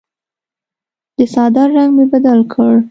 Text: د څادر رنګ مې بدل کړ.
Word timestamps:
د 1.17 1.19
څادر 1.33 1.67
رنګ 1.75 1.91
مې 1.95 2.05
بدل 2.13 2.39
کړ. 2.53 2.73